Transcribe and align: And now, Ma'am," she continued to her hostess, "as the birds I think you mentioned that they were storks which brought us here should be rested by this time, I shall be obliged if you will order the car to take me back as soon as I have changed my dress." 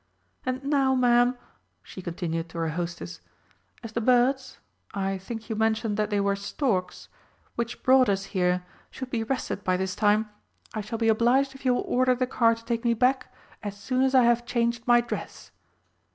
And 0.47 0.63
now, 0.63 0.95
Ma'am," 0.95 1.37
she 1.83 2.01
continued 2.01 2.49
to 2.49 2.57
her 2.57 2.69
hostess, 2.69 3.21
"as 3.83 3.91
the 3.91 4.01
birds 4.01 4.57
I 4.95 5.19
think 5.19 5.47
you 5.47 5.55
mentioned 5.55 5.95
that 5.97 6.09
they 6.09 6.19
were 6.19 6.35
storks 6.35 7.07
which 7.53 7.83
brought 7.83 8.09
us 8.09 8.23
here 8.33 8.65
should 8.89 9.11
be 9.11 9.21
rested 9.21 9.63
by 9.63 9.77
this 9.77 9.95
time, 9.95 10.27
I 10.73 10.81
shall 10.81 10.97
be 10.97 11.07
obliged 11.09 11.53
if 11.53 11.65
you 11.65 11.75
will 11.75 11.85
order 11.85 12.15
the 12.15 12.25
car 12.25 12.55
to 12.55 12.65
take 12.65 12.83
me 12.83 12.95
back 12.95 13.31
as 13.61 13.77
soon 13.77 14.01
as 14.01 14.15
I 14.15 14.23
have 14.23 14.43
changed 14.43 14.87
my 14.87 15.01
dress." 15.01 15.51